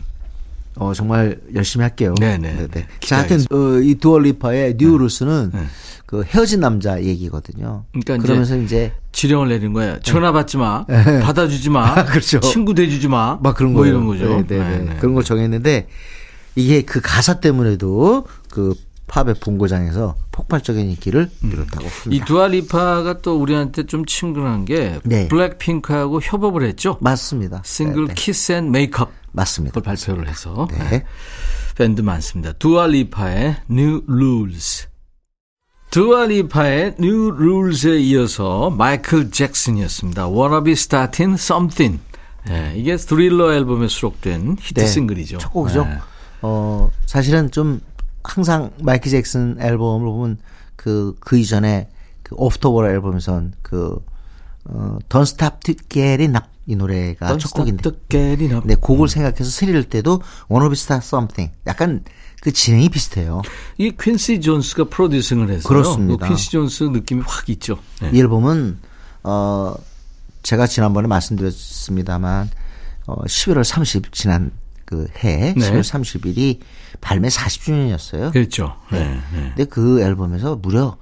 [0.76, 2.16] 어, 정말 열심히 할게요.
[2.20, 2.68] 네네.
[3.02, 5.60] 자, 하여튼, 어, 이 두아 리파의 New Rules는 네.
[6.06, 7.86] 그 헤어진 남자 얘기거든요.
[7.92, 10.00] 그러니까 그러면서 이제 지령을 내린 거예요.
[10.02, 10.86] 전화 받지 마.
[10.88, 11.20] 네.
[11.22, 12.06] 받아주지 마.
[12.06, 12.40] 그렇죠.
[12.40, 13.40] 친구 돼주지 마.
[13.42, 13.96] 막 그런 뭐 거예요.
[13.96, 14.26] 이런 거죠.
[14.28, 14.78] 네, 네, 네.
[14.78, 14.96] 네, 네.
[15.00, 15.88] 그런 걸 정했는데
[16.56, 18.76] 이게 그 가사 때문에도 그
[19.08, 22.26] 팝의 본고장에서 폭발적인 인기를 누렸다고 이 합니다.
[22.26, 25.28] 두아 리파가 또 우리한테 좀 친근한 게 네.
[25.28, 26.98] 블랙핑크하고 협업을 했죠.
[27.02, 27.62] 맞습니다.
[27.66, 28.14] 싱글 네, 네.
[28.16, 29.80] Kiss and Make Up 맞습니다.
[29.80, 31.04] 그걸 발표를 해서 네.
[31.76, 32.54] 밴드 많습니다.
[32.54, 34.88] 두아 리파의 New Rules.
[35.90, 40.30] 두아 리파의 New Rules에 이어서 마이클 잭슨이었습니다.
[40.30, 42.00] Wanna Be Starting Something.
[42.50, 44.88] 예, 이게 스릴러 앨범에 수록된 히트 네.
[44.88, 45.38] 싱글이죠.
[45.38, 45.86] 첫 곡이죠.
[45.86, 45.98] 네.
[46.42, 47.80] 어, 사실은 좀
[48.24, 50.38] 항상 마이클 잭슨 앨범을 보면
[50.76, 51.90] 그, 그 이전에
[52.24, 54.04] 그 Off the Wall 앨범에선 그,
[54.66, 57.82] 어, Don't Stop 'Til Get Enough 이 노래가 첫 곡인데.
[57.82, 58.66] 'Til get enough.
[58.66, 61.54] 네, 곡을 생각해서 스릴러 때도 Wanna Be Start Something.
[61.68, 62.04] 약간
[62.42, 63.42] 그 진행이 비슷해요.
[63.78, 66.28] 이 퀸시 존스가 프로듀싱을 해서 그렇습니다.
[66.28, 67.80] 퀸시 존스 느낌이 확 있죠.
[68.02, 68.12] 네.
[68.14, 68.80] 이 앨범은
[69.24, 69.76] 어
[70.44, 72.50] 제가 지난번에 말씀드렸습니다만
[73.08, 74.52] 어 11월 30 지난
[74.86, 75.56] 그해 네.
[75.56, 76.60] 11월 30일이
[77.02, 78.32] 발매 40주년이었어요.
[78.32, 78.76] 그렇죠.
[78.92, 79.00] 네.
[79.34, 79.54] 네.
[79.56, 80.98] 근데 그 앨범에서 무려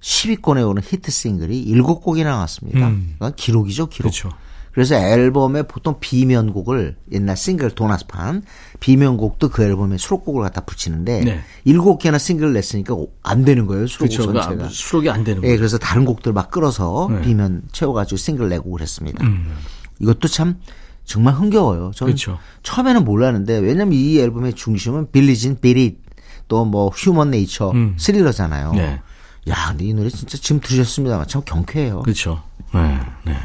[0.00, 2.88] 10위권에 오른 히트 싱글이 7곡이나 나왔습니다.
[2.88, 3.10] 음.
[3.14, 4.10] 그건 기록이죠, 기록.
[4.10, 4.30] 그렇죠.
[4.76, 8.42] 그래서 앨범에 보통 B면곡을 옛날 싱글 도나스판
[8.78, 11.40] B면곡도 그 앨범에 수록곡을 갖다 붙이는데 네.
[11.64, 14.32] 일곱 개나 싱글 냈으니까 안 되는 거예요 수록곡 그렇죠.
[14.34, 14.48] 전체가.
[14.48, 15.58] 그러니까 수록이 안 되는 예, 거죠.
[15.60, 17.22] 그래서 다른 곡들 막 끌어서 네.
[17.22, 19.24] B면 채워가지고 싱글 내고 그랬습니다.
[19.24, 19.56] 음.
[19.98, 20.58] 이것도 참
[21.06, 21.92] 정말 흥겨워요.
[21.94, 22.38] 저는 그렇죠.
[22.62, 26.00] 처음에는 몰랐는데 왜냐면 이 앨범의 중심은 Billie Jean Beat
[26.48, 27.96] It 또 뭐 Human Nature 음.
[27.98, 28.72] 스릴러잖아요.
[28.72, 29.00] 네.
[29.48, 32.02] 야, 근데 이 노래 진짜 지금 들으셨습니다만 참 경쾌해요.
[32.02, 32.42] 그렇죠.
[32.74, 33.36] 네, 네.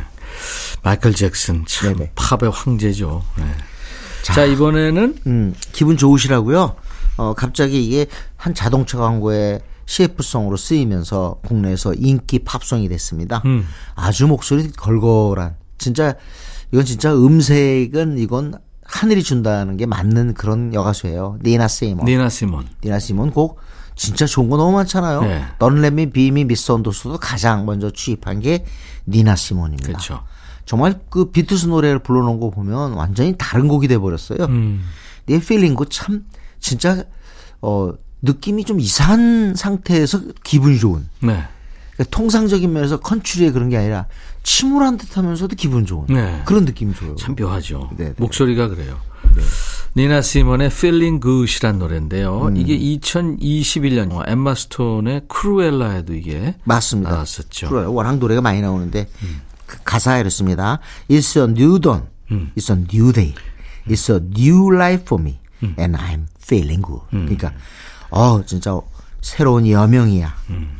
[0.82, 2.12] 마이클 잭슨 참 네네.
[2.16, 3.24] 팝의 황제죠.
[3.38, 3.46] 네.
[4.24, 6.76] 자, 이번에는 음, 기분 좋으시라고요.
[7.18, 13.42] 어, 갑자기 이게 한 자동차 광고에 CF송으로 쓰이면서 국내에서 인기 팝송이 됐습니다.
[13.46, 13.68] 음.
[13.94, 16.16] 아주 목소리 걸걸한 진짜
[16.72, 18.54] 이건 진짜 음색은 이건
[18.84, 21.40] 하늘이 준다는 게 맞는 그런 여가수예요.
[21.44, 22.06] 니나 세이먼.
[22.06, 22.68] 니나 시몬.
[22.84, 23.60] 니나 시몬 곡
[23.96, 25.22] 진짜 좋은 거 너무 많잖아요.
[25.22, 25.44] 네.
[25.60, 28.66] 던레미 비미 미스 언더스도 가장 먼저 취입한 게
[29.08, 29.88] 니나 시몬입니다.
[29.88, 30.24] 그렇죠.
[30.66, 34.46] 정말 그 비투스 노래를 불러놓은 거 보면 완전히 다른 곡이 돼 버렸어요.
[34.46, 34.84] 음.
[35.26, 36.26] 네 Feeling Good 참
[36.60, 37.04] 진짜
[37.62, 41.08] 어 느낌이 좀 이상한 상태에서 기분이 좋은.
[41.22, 41.44] 네.
[42.02, 44.08] 그러니까 통상적인 면에서 country의 그런 게 아니라
[44.44, 46.42] 침울한 듯하면서도 기분 좋은 네.
[46.46, 47.16] 그런 느낌이 줘요.
[47.16, 47.90] 참 묘하죠.
[47.98, 48.14] 네, 네.
[48.18, 48.98] 목소리가 그래요.
[49.96, 52.48] 니나 시몬의 Feeling Good이란 노래인데요.
[52.48, 52.58] 음.
[52.58, 57.12] 이게 2021년 엠마 스톤의 크루엘라에도 이게 맞습니다.
[57.12, 57.70] 나왔었죠.
[57.70, 57.94] 그래요.
[57.94, 59.08] 워낙 노래가 많이 나오는데
[59.68, 60.80] 그 가사에 이렇습니다.
[61.10, 62.08] It's a new dawn.
[62.32, 62.52] 음.
[62.58, 63.36] It's a new day.
[63.88, 65.40] It's a new life for me.
[65.78, 67.04] And I'm feeling good.
[67.14, 67.26] 음.
[67.26, 67.54] 그러니까
[68.10, 68.78] 어 진짜
[69.22, 70.36] 새로운 여명이야.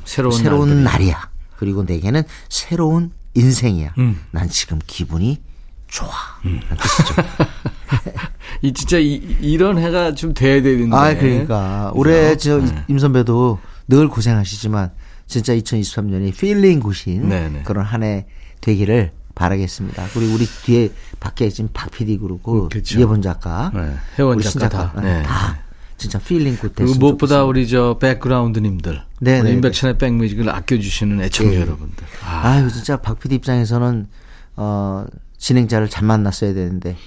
[0.06, 1.08] 새로운, 새로운 날들이.
[1.08, 1.30] 날이야.
[1.58, 3.94] 그리고 내게는 새로운 인생이야.
[4.00, 4.20] 음.
[4.32, 5.40] 난 지금 기분이
[5.88, 6.10] 좋아.
[8.62, 10.96] 이 진짜 이, 이런 해가 좀 돼야 되는데.
[10.96, 12.84] 아, 그러니까 올해 저 네.
[12.88, 14.92] 임 선배도 늘 고생하시지만
[15.28, 17.64] 진짜 2023년이 feeling good인 네네.
[17.64, 18.26] 그런 한 해
[18.62, 20.08] 되기를 바라겠습니다.
[20.14, 22.98] 그리고 우리 뒤에 밖에 지금 박 PD 그러고 음, 그렇죠.
[23.00, 25.02] 이혜본 작가, 네, 우리 작가 신작가 다.
[25.02, 25.24] 네.
[25.24, 25.58] 다
[26.02, 27.44] 진짜 필링 굿 그리고 됐으면 무엇보다 좋겠습니다.
[27.46, 31.62] 우리 저 백그라운드님들, 네, 네, 임백천의 백뮤직을 아껴주시는 애청자 예.
[31.62, 32.04] 여러분들.
[32.26, 34.08] 아, 아유 진짜 박 PD 입장에서는
[34.56, 35.06] 어
[35.38, 36.98] 진행자를 잘 만났어야 되는데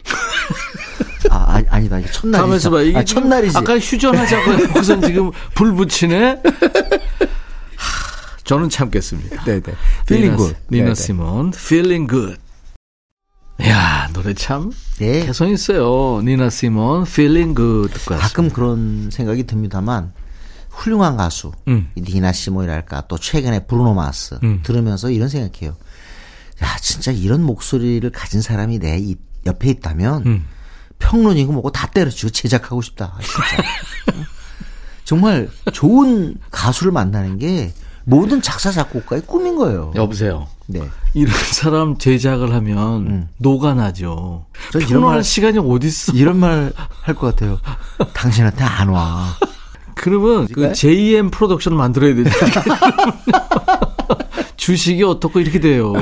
[1.30, 2.42] 아, 아 아니다 이게 첫날이죠.
[2.42, 2.82] 가면서 봐.
[2.82, 3.56] 이게 아, 첫날이지.
[3.58, 6.40] 아까 휴전하자고 해놓고선 지금 불 붙이네?
[7.76, 9.42] 하, 저는 참겠습니다.
[9.44, 9.62] 네네.
[10.06, 10.56] Feeling 니나, Good.
[10.70, 10.94] 니나.
[10.94, 12.43] 시몬, Feeling Good.
[13.62, 15.24] 야 노래 참 네.
[15.26, 16.20] 개성 있어요.
[16.22, 17.94] 니나 시몬, Feeling Good.
[17.94, 18.54] 듣고 가끔 왔습니다.
[18.54, 20.12] 그런 생각이 듭니다만
[20.70, 21.88] 훌륭한 가수 음.
[21.94, 24.60] 이 니나 시몬이랄까 또 최근에 브루노 마스 음.
[24.64, 25.76] 들으면서 이런 생각해요.
[26.62, 30.46] 야 진짜 이런 목소리를 가진 사람이 내 이- 옆에 있다면 음.
[30.98, 33.16] 평론이고 뭐고 다 때려치고 제작하고 싶다.
[33.20, 33.62] 진짜.
[34.20, 34.24] 어?
[35.04, 37.72] 정말 좋은 가수를 만나는 게
[38.04, 39.92] 모든 작사 작곡가의 꿈인 거예요.
[39.94, 40.48] 여보세요.
[40.66, 40.80] 네.
[41.12, 44.46] 이런 사람 제작을 하면 녹아나죠.
[44.48, 44.70] 음.
[44.72, 46.12] 전 이런 평론할 말- 시간이 어딨어.
[46.14, 46.72] 이런 말
[47.02, 47.58] 할 것 같아요.
[48.14, 49.26] 당신한테 안 와.
[49.94, 52.30] 그러면 그 JM 프로덕션 만들어야 되죠.
[54.56, 55.92] 주식이 어떻고 이렇게 돼요.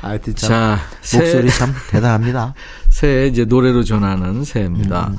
[0.00, 0.78] 하여튼 참 자,
[1.18, 2.54] 목소리 새, 참 대단합니다.
[2.88, 5.08] 새 이제 노래로 전하는 새입니다.
[5.10, 5.16] 음,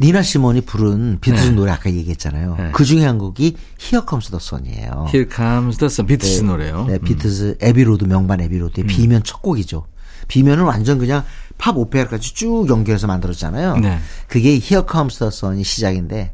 [0.00, 2.54] 니나 시몬이 부른 비틀즈 노래 아까 얘기했잖아요.
[2.56, 2.70] 네.
[2.72, 5.06] 그 중에 한 곡이 Here Comes the Sun이에요.
[5.12, 6.86] Here Comes the Sun, 비틀즈 노래요.
[6.86, 9.86] 네, 비틀즈 에비로드 명반 에비로드의 비면 첫 곡이죠.
[10.28, 11.24] 비면은 완전 그냥
[11.58, 13.76] 팝 오페라까지 쭉 연결해서 만들었잖아요.
[13.78, 13.98] 네.
[14.28, 16.32] 그게 Here Comes the Sun이 시작인데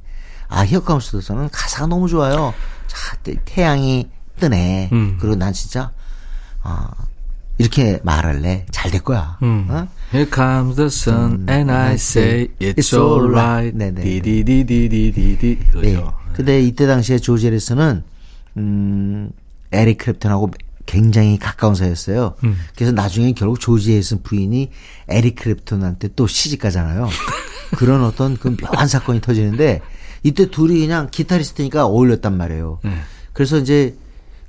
[0.49, 2.53] 아 Here Comes the Sun은 가사가 너무 좋아요.
[2.87, 4.91] 자 태- 태양이 뜨네.
[4.93, 5.17] 음.
[5.19, 5.91] 그리고 난 진짜
[6.63, 6.91] 아
[7.59, 9.39] 이렇게 말할래 잘 될 거야.
[9.43, 9.67] 음.
[9.71, 9.87] 어?
[10.13, 13.77] Here comes the sun and I say it's alright.
[13.77, 14.03] 네네.
[14.03, 16.05] 디디디디디디디 네.
[16.33, 18.03] 근데 이때 당시에 조지 해리스는
[18.57, 19.31] 음
[19.73, 20.53] 에릭 크랩튼하고
[20.87, 22.35] 굉장히 가까운 사이였어요.
[22.45, 22.57] 음.
[22.77, 24.71] 그래서 나중에 결국 조지 해리슨 부인이
[25.09, 27.09] 에릭 크랩튼한테 또 시집 가잖아요.
[27.77, 29.81] 그런 어떤 그 묘한 사건이 터지는데
[30.23, 32.81] 이때 둘이 그냥 기타리스트니까 어울렸단 말이에요.
[32.85, 32.91] 네.
[33.33, 33.97] 그래서 이제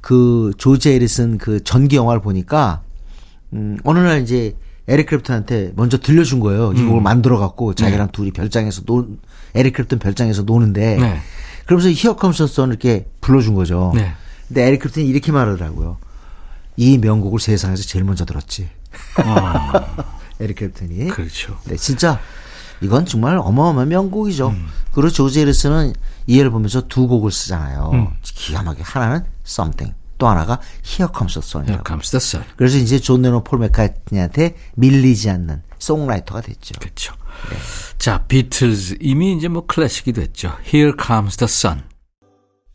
[0.01, 2.83] 그 조지 해리슨 그 전기 영화를 보니까
[3.55, 4.55] 음 어느 날 이제
[4.87, 6.73] 에릭 클랩튼한테 먼저 들려준 거예요.
[6.73, 6.87] 이 음.
[6.89, 9.07] 곡을 만들어 갖고 자기랑 둘이 별장에서 노
[9.55, 11.19] 에릭 클랩튼 별장에서 노는데 네.
[11.65, 13.91] 그러면서 Here Comes Sun 이렇게 불러준 거죠.
[13.95, 14.13] 네.
[14.47, 15.97] 근데 에릭 클랩튼이 이렇게 말하더라고요.
[16.77, 18.69] 이 명곡을 세상에서 제일 먼저 들었지.
[20.39, 21.09] 에릭 클랩튼이.
[21.09, 21.15] 아.
[21.15, 21.57] 그렇죠.
[21.65, 22.19] 네, 진짜
[22.81, 24.49] 이건 정말 어마어마한 명곡이죠.
[24.49, 24.67] 음.
[24.91, 25.93] 그리고 조지 해리슨은
[26.27, 27.91] 이 앨범에서 두 곡을 쓰잖아요.
[27.93, 28.07] 음.
[28.21, 31.71] 기가 막히게 하나는 Something, 또 하나가 Here Comes the Sun이라고.
[31.71, 32.45] Here comes the sun.
[32.55, 36.75] 그래서 이제 존 레논 폴 맥카트니한테 밀리지 않는 songwriter가 됐죠.
[36.79, 37.13] 그렇죠.
[37.97, 40.53] 자, 비틀즈 이미 이제 뭐 클래식이 됐죠.
[40.73, 41.83] Here comes the sun.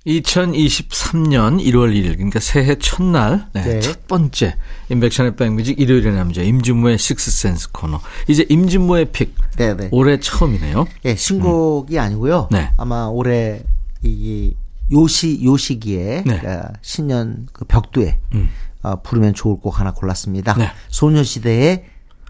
[0.07, 3.81] 2023년 1월 1일 그러니까 새해 첫날 네, 네.
[3.81, 4.57] 첫 번째
[4.89, 9.91] 인백션의 백뮤직 일요일의 남자 임진모의 식스센스 코너 이제 임진모의 픽 네네.
[9.93, 10.87] 올해 처음이네요.
[11.05, 12.49] 예, 신곡이 아니고요.
[12.51, 12.71] 네.
[12.79, 13.63] 아마 올해
[14.03, 14.55] 이
[14.93, 16.47] 요시 요시기에 네.
[16.47, 18.49] 어, 신년 그 벽두에 음.
[18.83, 20.55] 어, 부르면 좋을 곡 하나 골랐습니다.
[20.55, 20.71] 네.
[20.89, 21.85] 소녀시대의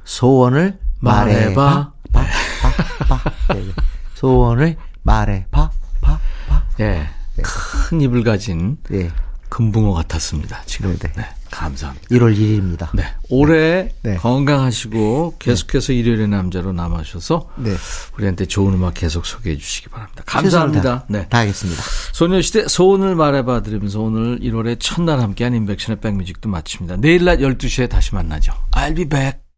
[0.05, 1.92] 소원을 말해봐.
[2.12, 3.31] 말해봐.
[3.55, 3.73] 네, 네.
[4.14, 5.70] 소원을 말해봐.
[6.01, 6.62] 봐, 봐.
[6.81, 7.07] 예.
[7.42, 9.11] 큰 입을 가진 네.
[9.51, 10.63] 금붕어 같았습니다.
[10.65, 10.97] 지금.
[10.99, 11.13] 네, 네.
[11.17, 12.07] 네, 감사합니다.
[12.09, 12.89] 1월 1일입니다.
[12.95, 13.05] 네.
[13.29, 14.17] 올해 네.
[14.17, 17.75] 건강하시고 계속해서 일요일의 남자로 남아셔서 네.
[18.17, 20.23] 우리한테 좋은 음악 계속 소개해 주시기 바랍니다.
[20.25, 20.83] 감사합니다.
[20.83, 21.29] 다, 네.
[21.29, 21.83] 다 하겠습니다.
[22.13, 26.97] 소녀시대 소원을 말해봐 드리면서 오늘 1월의 첫날 함께한 인백션의 백뮤직도 마칩니다.
[26.97, 28.53] 내일 낮 12시에 다시 만나죠.
[28.71, 29.50] I'll be back.